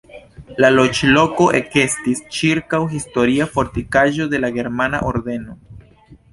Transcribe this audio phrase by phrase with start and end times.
[0.63, 5.59] La loĝloko ekestis ĉirkaŭ historia fortikaĵo de la Germana Ordeno.